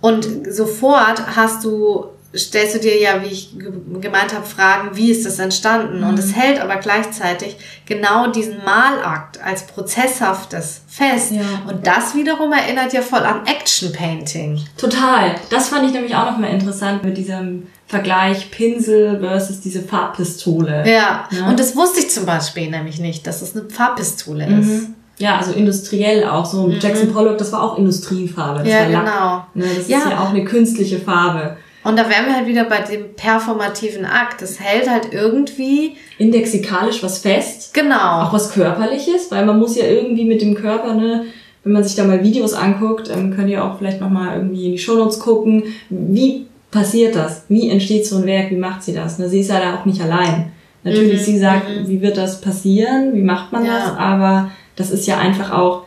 [0.00, 2.06] Und sofort hast du,
[2.36, 6.04] stellst du dir ja, wie ich ge- gemeint habe, Fragen, wie ist das entstanden?
[6.04, 6.18] Und Mhm.
[6.18, 7.56] es hält aber gleichzeitig
[7.86, 11.32] genau diesen Malakt als prozesshaftes fest.
[11.32, 11.42] Ja.
[11.66, 14.60] Und das wiederum erinnert ja voll an Action Painting.
[14.76, 15.34] Total.
[15.50, 20.84] Das fand ich nämlich auch nochmal interessant mit diesem Vergleich Pinsel versus diese Farbpistole.
[20.86, 21.26] Ja.
[21.30, 21.48] Ja.
[21.48, 24.88] Und das wusste ich zum Beispiel nämlich nicht, dass es eine Farbpistole ist.
[25.18, 25.24] Mhm.
[25.24, 26.68] Ja, also industriell auch so.
[26.70, 28.60] Jackson Pollock, das war auch Industriefarbe.
[28.60, 29.04] Das Ja, war Lack.
[29.04, 29.44] genau.
[29.66, 29.98] Ne, das Ja.
[29.98, 31.56] ist ja auch eine künstliche Farbe.
[31.84, 34.42] Und da wären wir halt wieder bei dem performativen Akt.
[34.42, 35.96] Das hält halt irgendwie.
[36.18, 37.72] Indexikalisch was fest.
[37.72, 38.22] Genau.
[38.24, 41.24] Auch was Körperliches, weil man muss ja irgendwie mit dem Körper, ne,
[41.64, 44.72] wenn man sich da mal Videos anguckt, ähm, könnt ihr auch vielleicht nochmal irgendwie in
[44.72, 47.44] die Shownotes gucken, wie passiert das?
[47.48, 48.50] Wie entsteht so ein Werk?
[48.50, 49.18] Wie macht sie das?
[49.18, 50.52] Ne, sie ist ja da auch nicht allein.
[50.84, 51.88] Natürlich, Mhm, sie sagt, mhm.
[51.88, 53.14] wie wird das passieren?
[53.14, 53.72] Wie macht man Ja.
[53.78, 53.96] das?
[53.98, 55.82] Aber das ist ja einfach auch,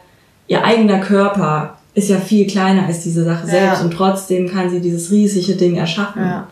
[0.48, 3.52] ihr eigener Körper ist ja viel kleiner als diese Sache Ja.
[3.52, 6.22] selbst und trotzdem kann sie dieses riesige Ding erschaffen.
[6.24, 6.48] Ja.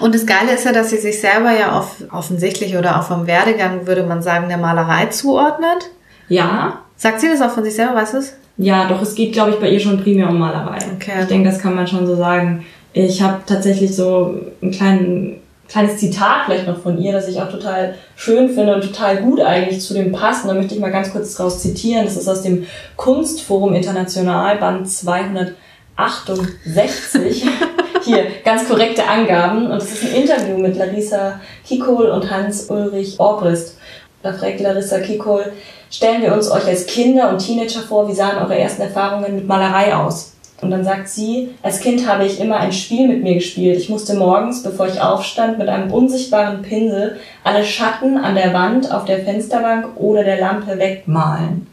[0.00, 3.26] Und das Geile ist ja, dass sie sich selber ja auf, offensichtlich oder auch vom
[3.26, 5.90] Werdegang, würde man sagen, der Malerei zuordnet.
[6.28, 8.32] ja, Sagt sie das auch von sich selber, weißt du es?
[8.56, 10.78] Ja, doch, es geht, glaube ich, bei ihr schon primär um Malerei.
[10.96, 11.12] Okay.
[11.20, 12.64] Ich denke, das kann man schon so sagen.
[12.92, 15.36] Ich habe tatsächlich so ein kleinen,
[15.68, 19.40] kleines Zitat vielleicht noch von ihr, das ich auch total schön finde und total gut
[19.40, 20.42] eigentlich zu dem passt.
[20.44, 22.06] Und da möchte ich mal ganz kurz draus zitieren.
[22.06, 27.46] Das ist aus dem Kunstforum International, Band 268.
[28.04, 29.70] Hier, ganz korrekte Angaben.
[29.70, 33.76] Und es ist ein Interview mit Larissa Kikol und Hans-Ulrich Orbrist.
[34.22, 35.52] Da fragt Larissa Kikol,
[35.90, 39.46] stellen wir uns euch als Kinder und Teenager vor, wie sahen eure ersten Erfahrungen mit
[39.46, 40.32] Malerei aus?
[40.60, 43.78] Und dann sagt sie, als Kind habe ich immer ein Spiel mit mir gespielt.
[43.78, 48.92] Ich musste morgens, bevor ich aufstand, mit einem unsichtbaren Pinsel alle Schatten an der Wand,
[48.92, 51.68] auf der Fensterbank oder der Lampe wegmalen.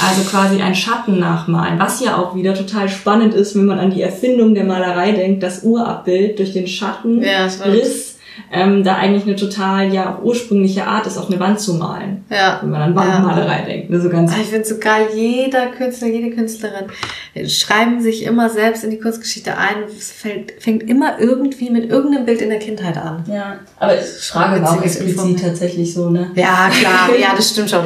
[0.00, 3.90] Also quasi ein Schatten nachmalen, was ja auch wieder total spannend ist, wenn man an
[3.90, 8.18] die Erfindung der Malerei denkt, das Urabbild durch den Schatten, Ja, Riss,
[8.52, 12.24] ähm, da eigentlich eine total ja auch ursprüngliche Art ist, auf eine Wand zu malen.
[12.30, 12.58] Ja.
[12.62, 13.90] Wenn man an Wandmalerei denkt.
[13.90, 16.86] Ne, so ganz Ah, Ich finde so geil, jeder Künstler, jede Künstlerin
[17.48, 19.84] schreiben sich immer selbst in die Kunstgeschichte ein.
[19.96, 23.24] Es fällt, fängt immer irgendwie mit irgendeinem Bild in der Kindheit an.
[23.28, 26.30] Ja, aber ich frage auch explizit tatsächlich so, ne?
[26.34, 27.84] Ja, klar, ja, das stimmt schon.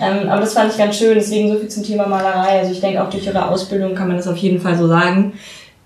[0.00, 2.60] Ähm, aber das fand ich ganz schön, deswegen so viel zum Thema Malerei.
[2.60, 5.34] Also ich denke, auch durch ihre Ausbildung kann man das auf jeden Fall so sagen.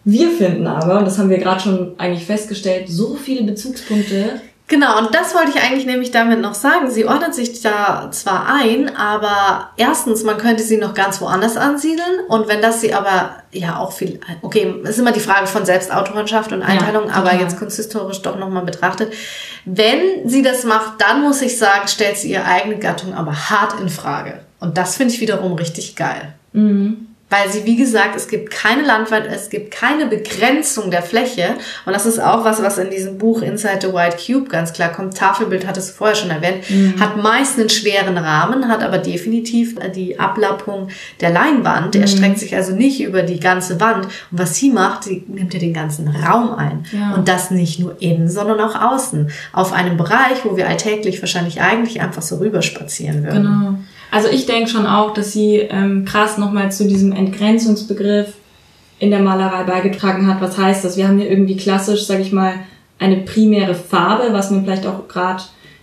[0.04, 4.40] Wir finden aber, und das haben wir gerade schon eigentlich festgestellt, so viele Bezugspunkte.
[4.70, 6.92] Genau, und das wollte ich eigentlich nämlich damit noch sagen.
[6.92, 12.20] Sie ordnet sich da zwar ein, aber erstens, man könnte sie noch ganz woanders ansiedeln.
[12.28, 16.52] Und wenn das sie aber ja auch viel, okay, ist immer die Frage von Selbstautorenschaft
[16.52, 19.12] und Einteilung, Ja, aber jetzt kunsthistorisch doch nochmal betrachtet.
[19.64, 23.80] Wenn sie das macht, dann muss ich sagen, stellt sie ihre eigene Gattung aber hart
[23.80, 24.38] in Frage.
[24.60, 26.34] Und das finde ich wiederum richtig geil.
[27.31, 31.55] Weil sie, wie gesagt, es gibt keine Landwirte, es gibt keine Begrenzung der Fläche.
[31.87, 34.90] Und das ist auch was, was in diesem Buch Inside the White Cube ganz klar
[34.90, 35.16] kommt.
[35.16, 36.64] Tafelbild hat es vorher schon erwähnt,
[36.99, 40.88] hat meist einen schweren Rahmen, hat aber definitiv die Ablappung
[41.21, 41.95] der Leinwand.
[41.95, 44.07] Er streckt sich also nicht über die ganze Wand.
[44.07, 46.85] Und was sie macht, sie nimmt ja den ganzen Raum ein.
[46.90, 47.14] Ja.
[47.14, 49.31] Und das nicht nur innen, sondern auch außen.
[49.53, 53.43] Auf einem Bereich, wo wir alltäglich wahrscheinlich eigentlich einfach so rüberspazieren würden.
[53.43, 53.75] Genau.
[54.11, 58.35] Also ich denke schon auch, dass sie ähm, krass nochmal zu diesem Entgrenzungsbegriff
[58.99, 60.40] in der Malerei beigetragen hat.
[60.40, 60.96] Was heißt das?
[60.96, 62.55] Wir haben hier irgendwie klassisch, sage ich mal,
[62.99, 65.42] eine primäre Farbe, was man vielleicht auch gerade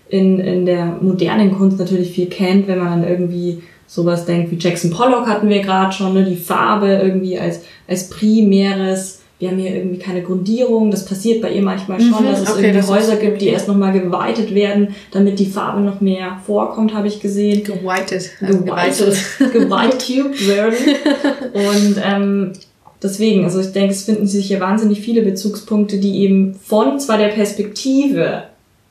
[0.09, 4.57] in, in der modernen Kunst natürlich viel kennt, wenn man dann irgendwie sowas denkt wie
[4.57, 6.25] Jackson Pollock hatten wir gerade schon, ne?
[6.25, 11.51] die Farbe irgendwie als, als primäres, wir haben hier irgendwie keine Grundierung, das passiert bei
[11.51, 14.95] ihr manchmal schon, Mhm, dass es okay, irgendwie Häuser gibt, die erst nochmal geweitet werden,
[15.11, 18.31] damit die Farbe noch mehr vorkommt, habe ich gesehen Geweitet.
[18.39, 19.15] geweitet,
[19.53, 20.75] geweitet werden.
[21.53, 22.53] Und ähm,
[23.03, 27.19] deswegen, also ich denke, es finden sich hier wahnsinnig viele Bezugspunkte, die eben von zwar
[27.19, 28.43] der Perspektive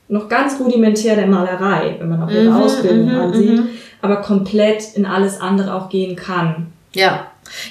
[0.09, 3.69] noch ganz rudimentär der Malerei, wenn man auch ihre Mhm, Ausbildung mhm, ansieht, mhm.
[4.01, 6.69] aber komplett in alles andere auch gehen kann.
[6.95, 7.27] Ja.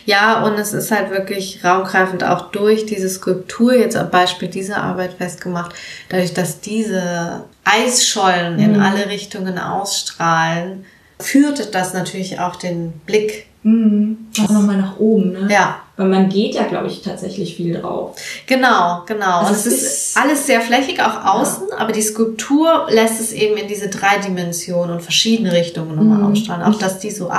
[0.05, 4.83] Ja, und es ist halt wirklich raumgreifend auch durch diese Skulptur, jetzt am Beispiel dieser
[4.83, 5.73] Arbeit festgemacht,
[6.09, 8.81] dadurch, dass diese Eisschollen in Mhm.
[8.81, 10.85] alle Richtungen ausstrahlen,
[11.19, 13.47] führt das natürlich auch den Blick.
[13.63, 14.27] Mhm.
[14.43, 15.47] Auch nochmal nach oben, ne?
[15.51, 18.15] Ja, Weil man geht ja, glaube ich, tatsächlich viel drauf.
[18.45, 19.39] genau, genau.
[19.39, 23.31] Also und es ist, ist- alles sehr flächig, auch außen, aber die Skulptur lässt es
[23.31, 26.31] eben in diese drei Dimensionen und verschiedene Richtungen nochmal Mhm.
[26.31, 26.63] ausstrahlen.
[26.63, 27.29] Auch, dass die so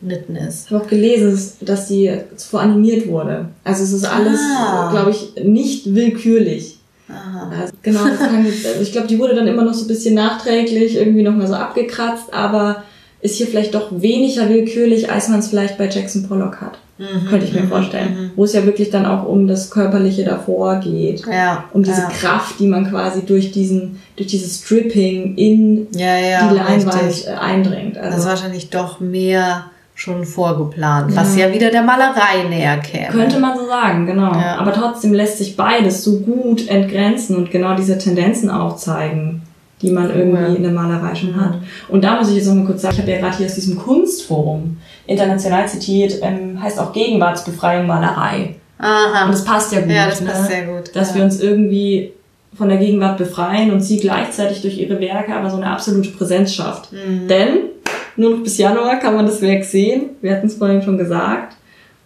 [0.00, 0.66] abgeschnitten ist.
[0.66, 3.46] Ich habe auch gelesen, dass die zuvor animiert wurde.
[3.64, 4.88] Also es ist alles, Ah.
[4.90, 6.78] glaube ich, nicht willkürlich.
[7.08, 7.50] Aha.
[7.60, 10.96] Also, genau, kann, also ich glaube, die wurde dann immer noch so ein bisschen nachträglich
[10.96, 12.82] irgendwie nochmal so abgekratzt, aber
[13.20, 16.78] ist hier vielleicht doch weniger willkürlich, als man es vielleicht bei Jackson Pollock hat.
[16.98, 18.10] Mhm, Könnte ich mir mhm, vorstellen.
[18.14, 18.30] mhm.
[18.36, 21.24] Wo es ja wirklich dann auch um das Körperliche davor geht.
[21.26, 21.64] Ja.
[21.72, 22.08] Um diese ja.
[22.10, 27.28] Kraft, die man quasi durch diesen, durch dieses Stripping in Ja, die Leinwand richtig.
[27.28, 27.96] äh, eindringt.
[27.96, 29.64] Das ist Also wahrscheinlich doch mehr
[29.98, 33.08] schon vorgeplant, was ja wieder der Malerei näher käme.
[33.08, 34.32] könnte man so sagen, genau.
[34.32, 34.56] Ja.
[34.58, 39.42] Aber trotzdem lässt sich beides so gut entgrenzen und genau diese Tendenzen aufzeigen,
[39.82, 41.56] die man irgendwie in der Malerei schon hat.
[41.56, 41.66] Mhm.
[41.88, 43.56] Und da muss ich jetzt noch mal kurz sagen, ich habe ja gerade hier aus
[43.56, 44.76] diesem Kunstforum
[45.08, 48.54] international zitiert, ähm, heißt auch Gegenwartsbefreiung Malerei.
[48.78, 49.24] Aha.
[49.24, 49.90] Und das passt ja gut.
[49.90, 50.30] Ja, das ne?
[50.30, 50.94] passt sehr gut.
[50.94, 51.16] Dass ja.
[51.16, 52.12] wir uns irgendwie
[52.56, 56.54] von der Gegenwart befreien und sie gleichzeitig durch ihre Werke aber so eine absolute Präsenz
[56.54, 56.92] schafft.
[56.92, 57.26] Mhm.
[57.26, 57.58] Denn
[58.18, 60.10] nur noch bis Januar kann man das Werk sehen.
[60.20, 61.56] Wir hatten es vorhin schon gesagt.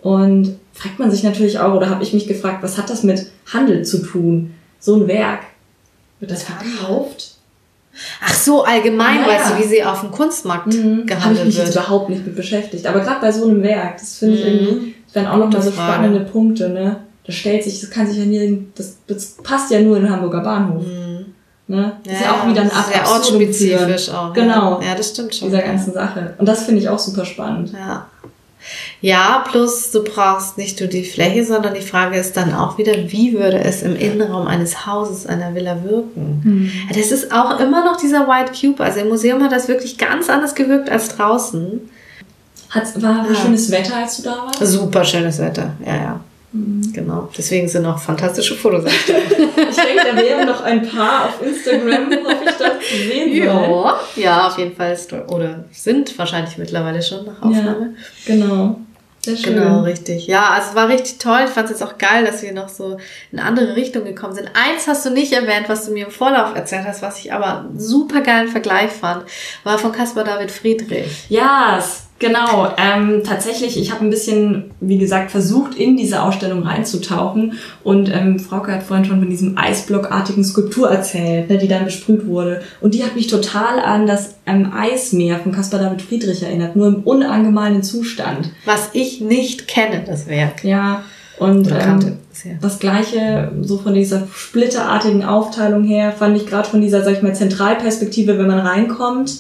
[0.01, 3.27] Und fragt man sich natürlich auch, oder habe ich mich gefragt, was hat das mit
[3.53, 4.55] Handel zu tun?
[4.81, 5.41] So ein Werk.
[6.21, 7.37] Wird das verkauft?
[8.25, 9.57] Ach so, allgemein, Ja, weißt ja.
[9.57, 10.73] du, wie sie auf dem Kunstmarkt Mhm.
[10.83, 11.77] Habe ich gehandelt mich jetzt wird.
[11.77, 12.87] überhaupt nicht mit beschäftigt.
[12.87, 14.51] Aber gerade bei so einem Werk, das finde ich Mhm.
[14.51, 16.97] irgendwie, das wären auch noch mal Gute so spannende Punkte, ne?
[17.27, 20.11] Das stellt sich, das kann sich ja nirgend, das, das passt ja nur in den
[20.13, 20.85] Hamburger Bahnhof.
[21.69, 21.93] Ne?
[22.05, 22.71] Das ist ja auch wieder ein Mhm.
[22.71, 24.33] sehr Ab- Absurdum ortsspezifisch auch.
[24.33, 24.81] Genau.
[24.81, 24.89] Ja.
[24.89, 25.49] ja, das stimmt schon.
[25.49, 25.67] Dieser ja.
[25.69, 26.35] ganzen Sache.
[26.39, 27.73] Und das finde ich auch super spannend.
[27.73, 28.07] Ja.
[29.01, 32.93] Ja, plus du brauchst nicht nur die Fläche, sondern die Frage ist dann auch wieder,
[33.11, 36.71] wie würde es im Innenraum eines Hauses, einer Villa wirken?
[36.95, 38.81] Das ist auch immer noch dieser White Cube.
[38.83, 41.81] Also im Museum hat das wirklich ganz anders gewirkt als draußen.
[42.71, 43.35] Hat, war Ja.
[43.35, 44.65] schönes Wetter, als du da warst?
[44.65, 46.21] Super schönes Wetter, ja, ja.
[46.53, 47.31] Genau.
[47.37, 48.85] Deswegen sind auch fantastische Fotos.
[48.93, 53.99] Ich denke, da wären noch ein paar auf Instagram, hoffe ich, da zu sehen ja,
[54.17, 54.97] ja, auf jeden Fall.
[55.29, 57.95] Oder sind wahrscheinlich mittlerweile schon nach Aufnahme.
[58.27, 58.79] Genau.
[59.25, 59.55] Sehr schön.
[59.55, 60.27] Genau, richtig.
[60.27, 61.43] Ja, also es war richtig toll.
[61.45, 62.97] Ich fand es jetzt auch geil, dass wir noch so
[63.31, 64.49] in andere Richtungen gekommen sind.
[64.49, 67.61] Eins hast du nicht erwähnt, was du mir im Vorlauf erzählt hast, was ich aber
[67.61, 69.25] einen super geilen Vergleich fand,
[69.63, 71.27] war von Caspar David Friedrich.
[71.29, 72.69] Ja, s- genau.
[72.79, 77.55] Ähm, tatsächlich, ich habe ein bisschen, wie gesagt, versucht, in diese Ausstellung reinzutauchen.
[77.85, 82.27] Und ähm, Frauke hat vorhin schon von diesem Eisblockartigen Skulptur erzählt, ne, die dann besprüht
[82.27, 82.63] wurde.
[82.81, 86.87] Und die hat mich total an das ähm, Eismeer von Caspar David Friedrich erinnert, nur
[86.87, 88.51] im unangemahlenen Zustand.
[88.65, 90.65] Was ich nicht kenne, das Werk.
[90.65, 91.03] Ja,
[91.39, 92.19] und ähm,
[92.61, 97.23] das gleiche, so von dieser splitterartigen Aufteilung her, fand ich gerade von dieser, sag ich
[97.23, 99.33] mal, Zentralperspektive, wenn man reinkommt,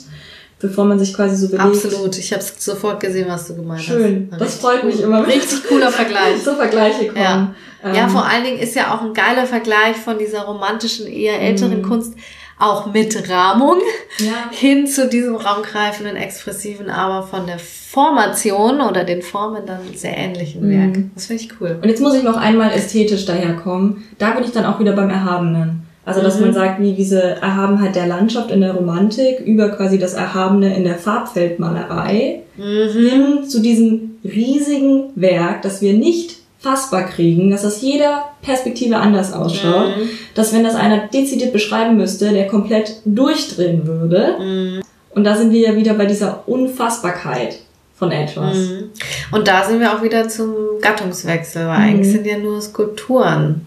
[0.62, 1.62] bevor man sich quasi so bewegt.
[1.64, 2.16] Absolut.
[2.18, 4.28] Ich habe es sofort gesehen, was du gemeint Schön.
[4.30, 4.40] hast.
[4.40, 4.88] Das Richtig freut cool.
[4.90, 5.26] mich immer.
[5.26, 6.38] Richtig cooler Vergleich.
[6.44, 7.20] so Vergleiche kommen.
[7.22, 7.54] Ja.
[7.84, 11.40] Ähm, ja, vor allen Dingen ist ja auch ein geiler Vergleich von dieser romantischen, eher
[11.40, 11.82] älteren Mhm.
[11.82, 12.14] Kunst,
[12.58, 13.78] auch mit Rahmung,
[14.18, 14.32] Ja.
[14.52, 20.70] hin zu diesem raumgreifenden, expressiven, aber von der Formation oder den Formen dann sehr ähnlichen.
[20.70, 21.04] Werk.
[21.14, 21.78] Das finde ich cool.
[21.82, 24.04] Und jetzt muss ich noch einmal ästhetisch daherkommen.
[24.18, 25.82] Da bin ich dann auch wieder beim Erhabenen.
[26.04, 26.46] Also, dass Mhm.
[26.46, 30.82] man sagt, wie diese Erhabenheit der Landschaft in der Romantik über quasi das Erhabene in
[30.84, 33.08] der Farbfeldmalerei Mhm.
[33.08, 39.32] hin zu diesem riesigen Werk, das wir nicht fassbar kriegen, dass aus jeder Perspektive anders
[39.32, 40.08] ausschaut, Mhm.
[40.34, 44.36] dass wenn das einer dezidiert beschreiben müsste, der komplett durchdrehen würde.
[44.40, 44.82] Mhm.
[45.14, 47.58] Und da sind wir ja wieder bei dieser Unfassbarkeit
[47.96, 48.56] von etwas.
[48.56, 48.90] Mhm.
[49.32, 51.84] Und da sind wir auch wieder zum Gattungswechsel, weil Mhm.
[51.84, 53.66] eigentlich sind ja nur Skulpturen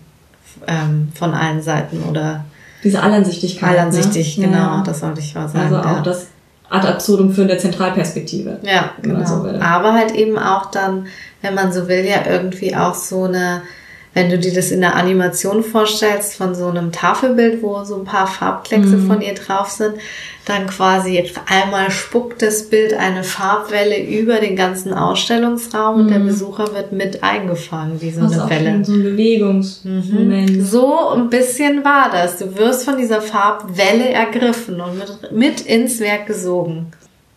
[0.68, 2.46] ähm, von allen Seiten oder
[2.84, 3.72] Diese Allansichtigkeit.
[3.72, 4.48] allansichtig, ne?
[4.48, 4.84] genau, Ja.
[4.86, 5.74] das sollte ich mal sagen.
[5.74, 6.02] Also auch ja.
[6.02, 6.28] das
[6.70, 8.60] ad absurdum führen der Zentralperspektive.
[8.63, 9.26] Ja, genau.
[9.26, 9.48] so.
[9.60, 11.08] Aber halt eben auch dann,
[11.41, 13.62] wenn man so will, ja irgendwie auch so eine,
[14.15, 18.06] wenn du dir das in der Animation vorstellst, von so einem Tafelbild, wo so ein
[18.06, 19.08] paar Farbkleckse Mhm.
[19.08, 19.95] von ihr drauf sind,
[20.45, 26.73] dann quasi einmal spuckt das Bild eine Farbwelle über den ganzen Ausstellungsraum und der Besucher
[26.73, 28.86] wird mit eingefangen, wie so Das eine auch Welle.
[28.86, 30.65] so ein Bewegungsmoment.
[30.67, 32.38] So ein bisschen war das.
[32.38, 36.88] Du wirst von dieser Farbwelle ergriffen und mit, mit ins Werk gesogen.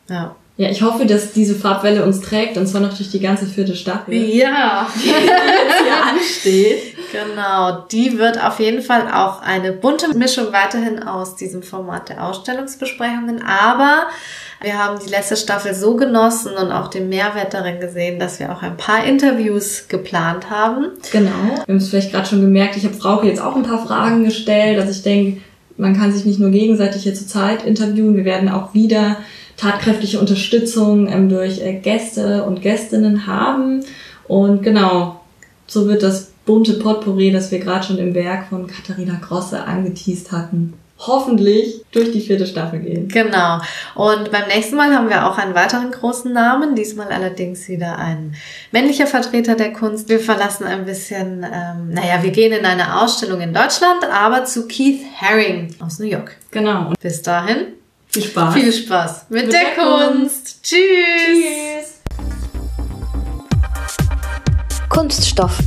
[0.08, 0.34] Ja.
[0.60, 3.76] Ja, ich hoffe, dass diese Farbwelle uns trägt und zwar noch durch die ganze vierte
[3.76, 4.88] Staffel, die Ja.
[4.96, 6.82] jetzt hier ansteht.
[7.12, 12.24] Genau, die wird auf jeden Fall auch eine bunte Mischung weiterhin aus diesem Format der
[12.24, 14.08] Ausstellungsbesprechungen, aber
[14.60, 18.50] wir haben die letzte Staffel so genossen und auch den Mehrwert darin gesehen, dass wir
[18.52, 20.88] auch ein paar Interviews geplant haben.
[21.12, 21.30] Genau.
[21.54, 24.24] Wir haben es vielleicht gerade schon gemerkt, ich habe Frauke jetzt auch ein paar Fragen
[24.24, 25.40] gestellt, dass ich denke,
[25.76, 29.18] man kann sich nicht nur gegenseitig hier zur Zeit interviewen, wir werden auch wieder
[29.58, 33.84] tatkräftige Unterstützung ähm, durch äh, Gäste und Gästinnen haben.
[34.26, 35.20] Und genau,
[35.66, 40.32] so wird das bunte Potpourri, das wir gerade schon im Werk von Katharina Grosse angeteased
[40.32, 43.08] hatten, hoffentlich durch die vierte Staffel gehen.
[43.08, 43.60] Genau.
[43.94, 48.34] Und beim nächsten Mal haben wir auch einen weiteren großen Namen, diesmal allerdings wieder ein
[48.72, 50.08] männlicher Vertreter der Kunst.
[50.08, 54.66] Wir verlassen ein bisschen, ähm, naja, wir gehen in eine Ausstellung in Deutschland, aber zu
[54.66, 56.36] Keith Haring aus New York.
[56.50, 56.88] Genau.
[56.88, 57.77] Und Bis dahin,
[58.20, 58.54] viel Spaß.
[58.54, 60.18] viel Spaß mit, Mit der, der Kunst.
[60.22, 60.62] Kunst.
[60.62, 60.78] Tschüss.
[61.26, 61.98] Tschüss.
[64.88, 65.58] Kunststoff,